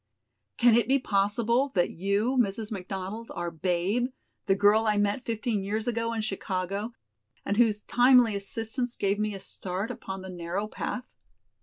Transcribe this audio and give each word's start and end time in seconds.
"Can 0.57 0.73
it 0.73 0.87
be 0.87 0.97
possible 0.97 1.69
that 1.75 1.91
you, 1.91 2.35
Mrs. 2.35 2.71
McDonald, 2.71 3.29
are 3.35 3.51
'Babe', 3.51 4.09
the 4.47 4.55
girl 4.55 4.87
I 4.87 4.97
met 4.97 5.23
fifteen 5.25 5.63
years 5.63 5.85
ago 5.85 6.11
in 6.13 6.21
Chicago, 6.23 6.93
and 7.45 7.55
whose 7.57 7.83
timely 7.83 8.35
assistance 8.35 8.95
gave 8.95 9.19
me 9.19 9.35
a 9.35 9.39
start 9.39 9.91
upon 9.91 10.23
the 10.23 10.31
narrow 10.31 10.65
path?" 10.67 11.13